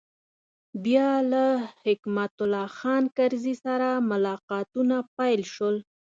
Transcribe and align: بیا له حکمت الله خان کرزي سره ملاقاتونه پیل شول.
بیا 0.83 1.09
له 1.31 1.45
حکمت 1.85 2.33
الله 2.43 2.67
خان 2.77 3.03
کرزي 3.17 3.55
سره 3.65 3.87
ملاقاتونه 4.11 4.95
پیل 5.15 5.41
شول. 5.53 5.75